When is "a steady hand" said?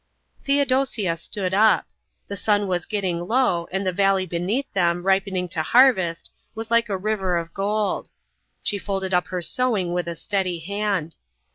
10.07-11.17